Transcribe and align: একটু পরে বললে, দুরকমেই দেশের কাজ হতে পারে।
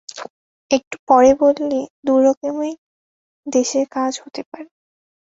একটু 0.71 0.95
পরে 1.07 1.31
বললে, 1.41 1.77
দুরকমেই 2.05 2.73
দেশের 3.47 3.85
কাজ 3.91 4.13
হতে 4.23 4.41
পারে। 4.43 4.69